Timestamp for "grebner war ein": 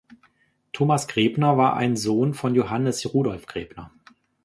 1.07-1.95